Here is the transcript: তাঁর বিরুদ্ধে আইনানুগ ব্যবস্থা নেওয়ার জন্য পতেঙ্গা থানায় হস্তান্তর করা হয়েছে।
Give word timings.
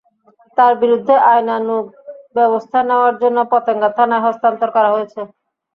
তাঁর 0.57 0.73
বিরুদ্ধে 0.81 1.15
আইনানুগ 1.27 1.83
ব্যবস্থা 2.35 2.79
নেওয়ার 2.89 3.15
জন্য 3.21 3.37
পতেঙ্গা 3.51 3.89
থানায় 3.97 4.23
হস্তান্তর 4.25 4.69
করা 4.75 4.89
হয়েছে। 4.95 5.19